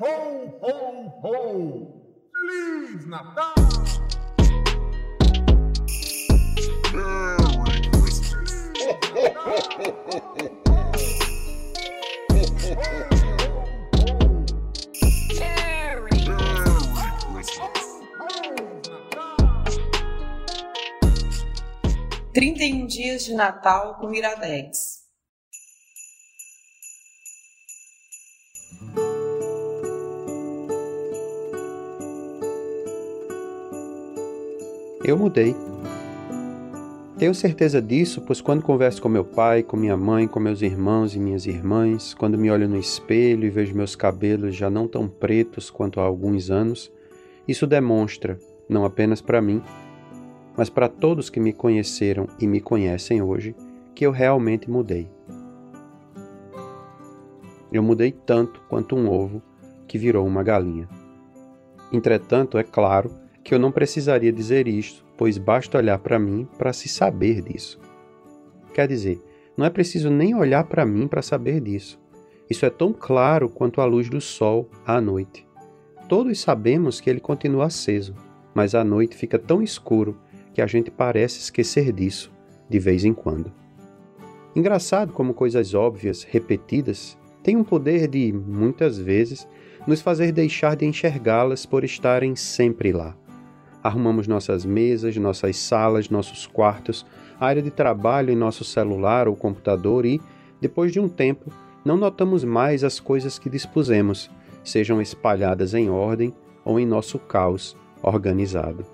[0.00, 0.06] Ho,
[0.62, 1.34] ho, ho!
[2.32, 3.54] Feliz Natal!
[6.94, 8.52] Merry Christmas!
[22.32, 24.97] Trinta e um dias de Natal com Iradex.
[35.08, 35.56] Eu mudei.
[37.18, 41.14] Tenho certeza disso, pois quando converso com meu pai, com minha mãe, com meus irmãos
[41.14, 45.08] e minhas irmãs, quando me olho no espelho e vejo meus cabelos já não tão
[45.08, 46.92] pretos quanto há alguns anos,
[47.48, 49.62] isso demonstra, não apenas para mim,
[50.54, 53.56] mas para todos que me conheceram e me conhecem hoje,
[53.94, 55.08] que eu realmente mudei.
[57.72, 59.40] Eu mudei tanto quanto um ovo
[59.86, 60.86] que virou uma galinha.
[61.90, 63.10] Entretanto, é claro
[63.48, 67.80] que eu não precisaria dizer isto, pois basta olhar para mim para se saber disso.
[68.74, 69.18] Quer dizer,
[69.56, 71.98] não é preciso nem olhar para mim para saber disso.
[72.50, 75.46] Isso é tão claro quanto a luz do sol à noite.
[76.10, 78.14] Todos sabemos que ele continua aceso,
[78.54, 80.20] mas à noite fica tão escuro
[80.52, 82.30] que a gente parece esquecer disso
[82.68, 83.50] de vez em quando.
[84.54, 89.48] Engraçado como coisas óbvias, repetidas, têm um poder de, muitas vezes,
[89.86, 93.16] nos fazer deixar de enxergá-las por estarem sempre lá
[93.82, 97.06] arrumamos nossas mesas, nossas salas, nossos quartos,
[97.38, 100.20] a área de trabalho em nosso celular ou computador e,
[100.60, 101.52] depois de um tempo,
[101.84, 104.30] não notamos mais as coisas que dispusemos,
[104.64, 108.84] sejam espalhadas em ordem ou em nosso caos organizado.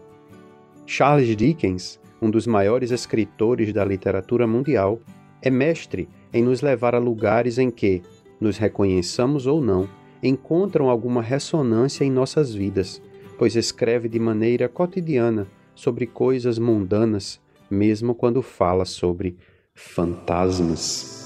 [0.86, 5.00] Charles Dickens, um dos maiores escritores da literatura mundial,
[5.40, 8.02] é mestre em nos levar a lugares em que,
[8.40, 9.88] nos reconheçamos ou não,
[10.22, 13.00] encontram alguma ressonância em nossas vidas
[13.38, 19.36] pois escreve de maneira cotidiana sobre coisas mundanas, mesmo quando fala sobre
[19.74, 21.22] fantasmas.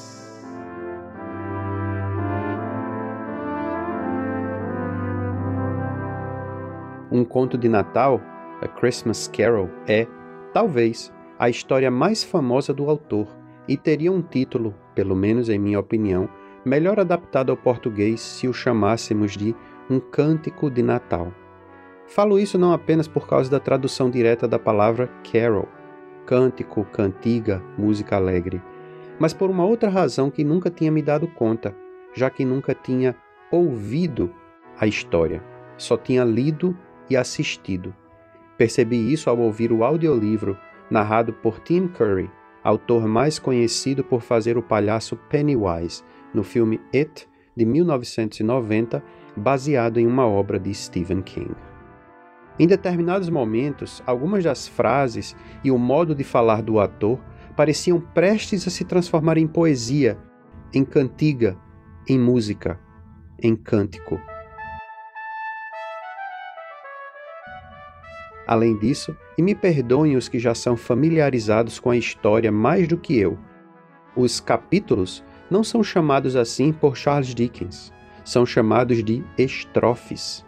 [7.10, 8.20] Um conto de Natal,
[8.60, 10.06] A Christmas Carol, é,
[10.52, 13.26] talvez, a história mais famosa do autor
[13.66, 16.28] e teria um título, pelo menos em minha opinião,
[16.64, 19.54] melhor adaptado ao português se o chamássemos de
[19.90, 21.32] Um Cântico de Natal.
[22.08, 25.68] Falo isso não apenas por causa da tradução direta da palavra carol,
[26.24, 28.62] cântico, cantiga, música alegre,
[29.18, 31.76] mas por uma outra razão que nunca tinha me dado conta,
[32.14, 33.14] já que nunca tinha
[33.50, 34.32] ouvido
[34.80, 35.44] a história,
[35.76, 36.74] só tinha lido
[37.10, 37.94] e assistido.
[38.56, 40.58] Percebi isso ao ouvir o audiolivro
[40.90, 42.30] narrado por Tim Curry,
[42.64, 46.02] autor mais conhecido por fazer o palhaço Pennywise
[46.32, 49.02] no filme It de 1990,
[49.36, 51.67] baseado em uma obra de Stephen King.
[52.58, 57.18] Em determinados momentos, algumas das frases e o modo de falar do ator
[57.56, 60.18] pareciam prestes a se transformar em poesia,
[60.74, 61.56] em cantiga,
[62.08, 62.80] em música,
[63.40, 64.20] em cântico.
[68.46, 72.96] Além disso, e me perdoem os que já são familiarizados com a história mais do
[72.96, 73.38] que eu,
[74.16, 77.92] os capítulos não são chamados assim por Charles Dickens,
[78.24, 80.44] são chamados de estrofes.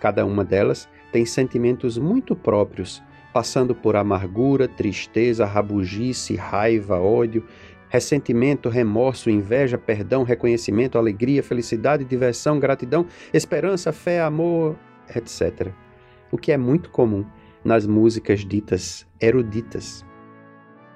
[0.00, 3.02] Cada uma delas tem sentimentos muito próprios,
[3.32, 7.44] passando por amargura, tristeza, rabugice, raiva, ódio,
[7.90, 14.76] ressentimento, remorso, inveja, perdão, reconhecimento, alegria, felicidade, diversão, gratidão, esperança, fé, amor,
[15.14, 15.68] etc.
[16.30, 17.26] O que é muito comum
[17.62, 20.04] nas músicas ditas eruditas.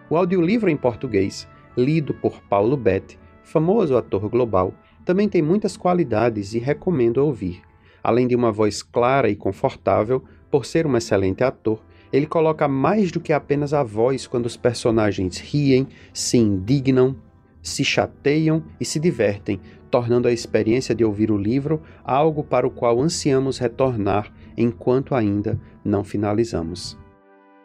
[0.08, 4.72] O audiolivro em português, lido por Paulo Betti, famoso ator global,
[5.04, 7.65] também tem muitas qualidades e recomendo ouvir.
[8.06, 13.10] Além de uma voz clara e confortável, por ser um excelente ator, ele coloca mais
[13.10, 17.16] do que apenas a voz quando os personagens riem, se indignam,
[17.60, 22.70] se chateiam e se divertem, tornando a experiência de ouvir o livro algo para o
[22.70, 26.96] qual ansiamos retornar enquanto ainda não finalizamos.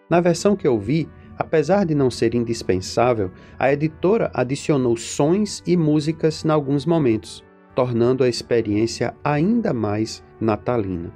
[0.09, 3.29] Na versão que eu vi, apesar de não ser indispensável,
[3.59, 7.43] a editora adicionou sons e músicas em alguns momentos,
[7.75, 11.11] tornando a experiência ainda mais natalina.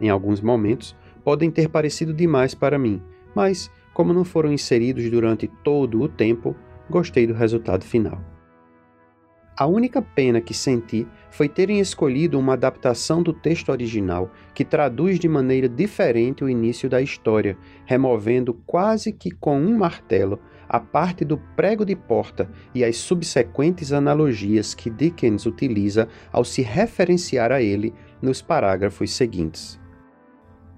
[0.00, 3.02] Em alguns momentos, podem ter parecido demais para mim,
[3.34, 6.56] mas, como não foram inseridos durante todo o tempo,
[6.88, 8.18] gostei do resultado final.
[9.60, 15.18] A única pena que senti foi terem escolhido uma adaptação do texto original que traduz
[15.18, 20.40] de maneira diferente o início da história, removendo quase que com um martelo
[20.72, 26.62] a parte do prego de porta e as subsequentes analogias que Dickens utiliza ao se
[26.62, 29.80] referenciar a ele nos parágrafos seguintes.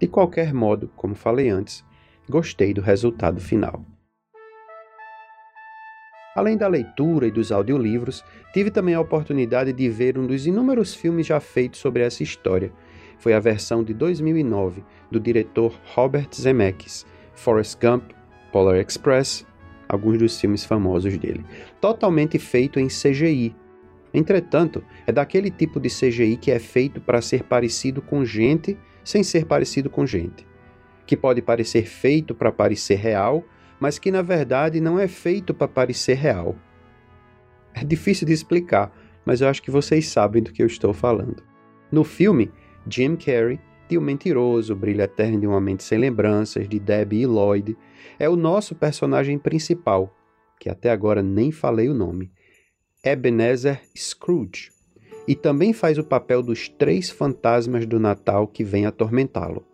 [0.01, 1.85] De qualquer modo, como falei antes,
[2.27, 3.85] gostei do resultado final.
[6.35, 8.25] Além da leitura e dos audiolivros,
[8.55, 12.73] tive também a oportunidade de ver um dos inúmeros filmes já feitos sobre essa história.
[13.19, 17.05] Foi a versão de 2009 do diretor Robert Zemeckis,
[17.35, 18.13] Forrest Gump,
[18.51, 19.47] Polar Express,
[19.93, 21.45] alguns dos filmes famosos dele,
[21.81, 23.55] totalmente feito em CGI.
[24.15, 29.23] Entretanto, é daquele tipo de CGI que é feito para ser parecido com gente sem
[29.23, 30.47] ser parecido com gente,
[31.07, 33.45] que pode parecer feito para parecer real,
[33.79, 36.57] mas que na verdade não é feito para parecer real.
[37.75, 38.93] É difícil de explicar,
[39.25, 41.43] mas eu acho que vocês sabem do que eu estou falando.
[41.91, 42.51] No filme,
[42.89, 43.61] Jim Carrey,
[43.97, 47.77] O Mentiroso, Brilho Eterno de uma Mente Sem Lembranças, de Debbie e Lloyd,
[48.19, 50.15] é o nosso personagem principal,
[50.59, 52.31] que até agora nem falei o nome,
[53.05, 54.71] Ebenezer Scrooge,
[55.27, 59.67] e também faz o papel dos três fantasmas do Natal que vêm atormentá-lo: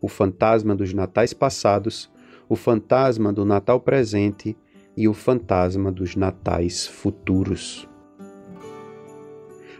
[0.00, 2.10] o fantasma dos natais passados,
[2.48, 4.56] o fantasma do Natal presente
[4.96, 7.88] e o fantasma dos natais futuros.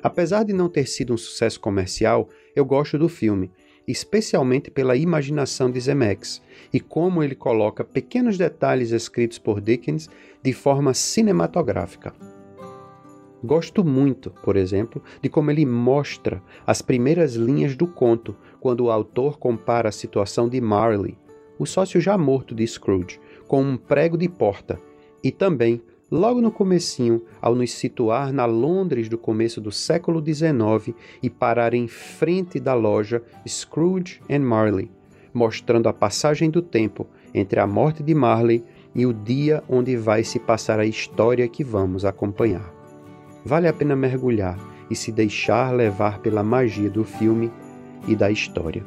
[0.03, 3.51] Apesar de não ter sido um sucesso comercial, eu gosto do filme,
[3.87, 6.43] especialmente pela imaginação de Zemeckis
[6.73, 10.09] e como ele coloca pequenos detalhes escritos por Dickens
[10.43, 12.15] de forma cinematográfica.
[13.45, 18.91] Gosto muito, por exemplo, de como ele mostra as primeiras linhas do conto quando o
[18.91, 21.19] autor compara a situação de Marley,
[21.59, 24.79] o sócio já morto de Scrooge, com um prego de porta,
[25.25, 25.83] e também,
[26.13, 31.73] logo no comecinho, ao nos situar na Londres do começo do século XIX e parar
[31.73, 34.91] em frente da loja Scrooge and Marley,
[35.33, 38.63] mostrando a passagem do tempo entre a morte de Marley
[38.95, 42.71] e o dia onde vai se passar a história que vamos acompanhar.
[43.43, 44.59] Vale a pena mergulhar
[44.91, 47.51] e se deixar levar pela magia do filme
[48.07, 48.85] e da história.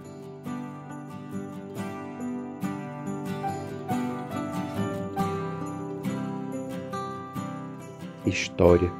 [8.35, 8.91] História.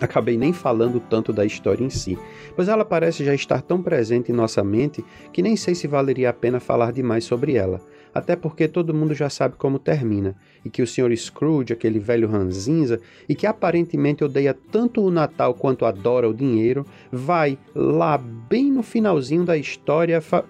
[0.00, 2.18] Acabei nem falando tanto da história em si,
[2.56, 6.30] pois ela parece já estar tão presente em nossa mente que nem sei se valeria
[6.30, 7.82] a pena falar demais sobre ela,
[8.14, 10.34] até porque todo mundo já sabe como termina,
[10.64, 11.14] e que o Sr.
[11.14, 12.98] Scrooge, aquele velho ranzinza,
[13.28, 18.82] e que aparentemente odeia tanto o Natal quanto adora o dinheiro, vai lá bem no
[18.82, 20.18] finalzinho da história.
[20.22, 20.44] Fa...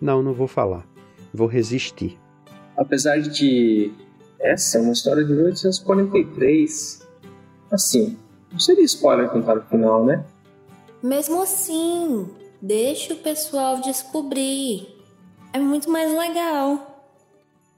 [0.00, 0.84] Não, não vou falar.
[1.32, 2.18] Vou resistir.
[2.76, 3.92] Apesar de
[4.40, 7.03] essa é uma história de 1843.
[7.74, 8.16] Assim,
[8.52, 10.24] não seria spoiler contar o final, né?
[11.02, 12.30] Mesmo assim,
[12.62, 14.86] deixa o pessoal descobrir.
[15.52, 17.10] É muito mais legal.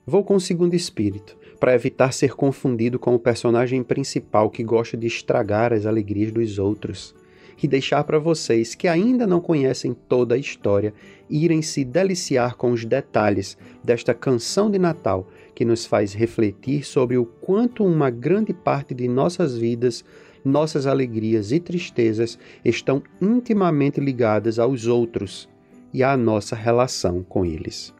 [0.06, 4.98] Vou com o segundo espírito, para evitar ser confundido com o personagem principal que gosta
[4.98, 7.14] de estragar as alegrias dos outros
[7.62, 10.92] e deixar para vocês que ainda não conhecem toda a história
[11.28, 17.16] irem se deliciar com os detalhes desta canção de Natal que nos faz refletir sobre
[17.16, 20.04] o quanto uma grande parte de nossas vidas,
[20.44, 25.48] nossas alegrias e tristezas estão intimamente ligadas aos outros
[25.92, 27.94] e à nossa relação com eles.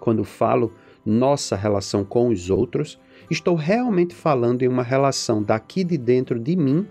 [0.00, 0.72] Quando falo
[1.04, 2.98] nossa relação com os outros,
[3.28, 6.86] estou realmente falando em uma relação daqui de dentro de mim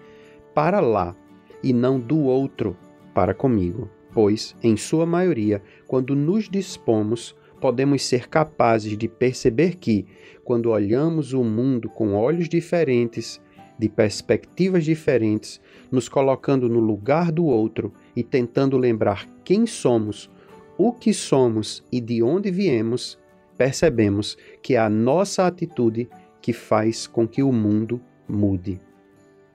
[0.54, 1.16] para lá
[1.64, 2.76] e não do outro
[3.14, 10.06] para comigo, pois, em sua maioria, quando nos dispomos, podemos ser capazes de perceber que,
[10.44, 13.40] quando olhamos o mundo com olhos diferentes,
[13.78, 20.30] de perspectivas diferentes, nos colocando no lugar do outro e tentando lembrar quem somos,
[20.78, 23.20] o que somos e de onde viemos,
[23.58, 26.10] percebemos que é a nossa atitude
[26.42, 28.80] que faz com que o mundo mude.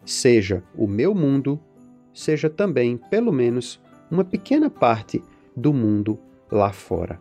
[0.04, 1.61] Seja o meu mundo,
[2.16, 3.78] seja também, pelo menos,
[4.11, 5.23] uma pequena parte
[5.54, 6.18] do mundo
[6.50, 7.20] lá fora.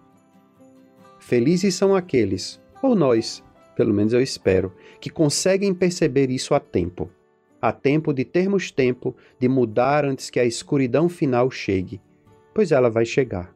[1.19, 3.43] Felizes são aqueles, ou nós,
[3.75, 4.71] pelo menos eu espero,
[5.01, 7.09] que conseguem perceber isso a tempo.
[7.61, 11.99] A tempo de termos tempo de mudar antes que a escuridão final chegue,
[12.53, 13.53] pois ela vai chegar.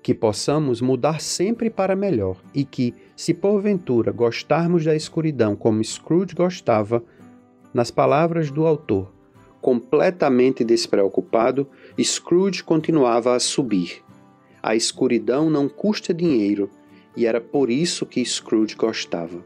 [0.00, 6.36] Que possamos mudar sempre para melhor e que, se porventura gostarmos da escuridão como Scrooge
[6.36, 7.02] gostava,
[7.74, 9.12] nas palavras do autor,
[9.60, 11.66] completamente despreocupado,
[12.00, 14.02] Scrooge continuava a subir.
[14.62, 16.70] A escuridão não custa dinheiro
[17.16, 19.44] e era por isso que Scrooge gostava.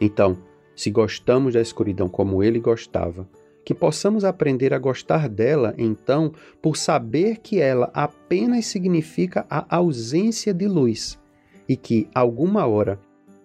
[0.00, 0.38] Então,
[0.74, 3.28] se gostamos da escuridão como ele gostava,
[3.64, 10.54] que possamos aprender a gostar dela, então, por saber que ela apenas significa a ausência
[10.54, 11.18] de luz
[11.68, 12.98] e que, alguma hora,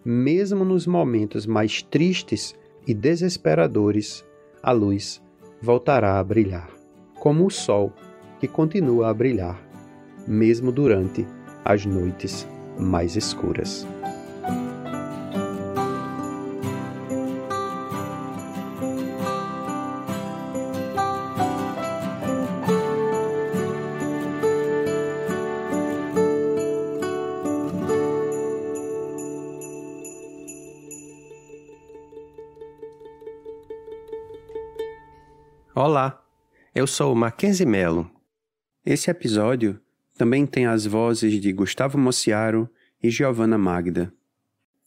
[0.05, 2.55] mesmo nos momentos mais tristes
[2.87, 4.23] e desesperadores,
[4.61, 5.21] a luz
[5.63, 6.69] voltará a brilhar,
[7.15, 7.93] como o sol
[8.37, 9.57] que continua a brilhar,
[10.27, 11.25] mesmo durante
[11.63, 12.45] as noites
[12.77, 13.87] mais escuras.
[35.85, 36.23] Olá,
[36.73, 38.09] eu sou Mackenzie Mello.
[38.85, 39.81] Esse episódio
[40.17, 42.69] também tem as vozes de Gustavo Mociaro
[43.03, 44.13] e Giovanna Magda.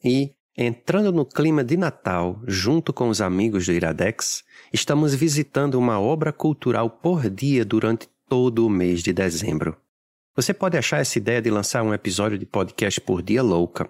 [0.03, 6.01] E, entrando no clima de Natal, junto com os amigos do Iradex, estamos visitando uma
[6.01, 9.77] obra cultural por dia durante todo o mês de dezembro.
[10.35, 13.87] Você pode achar essa ideia de lançar um episódio de podcast por dia louca.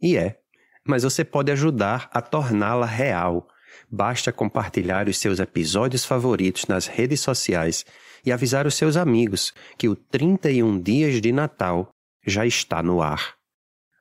[0.00, 0.40] E é,
[0.82, 3.46] mas você pode ajudar a torná-la real
[3.90, 7.84] Basta compartilhar os seus episódios favoritos nas redes sociais
[8.24, 11.88] e avisar os seus amigos que o 31 Dias de Natal
[12.26, 13.34] já está no ar.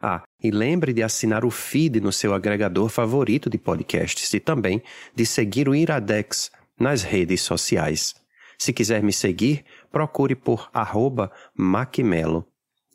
[0.02, 4.82] Ah, e lembre de assinar o feed no seu agregador favorito de podcasts e também
[5.16, 8.14] de seguir o Iradex nas redes sociais.
[8.60, 12.46] Se quiser me seguir, procure por arroba Macmelo.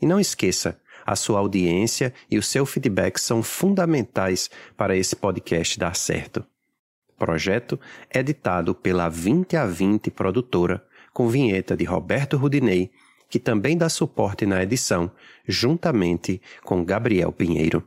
[0.00, 5.78] E não esqueça, a sua audiência e o seu feedback são fundamentais para esse podcast
[5.78, 6.44] dar certo.
[7.18, 7.78] Projeto
[8.12, 12.90] editado pela 20 a 20 produtora, com vinheta de Roberto Rudinei,
[13.28, 15.10] que também dá suporte na edição,
[15.46, 17.82] juntamente com Gabriel Pinheiro.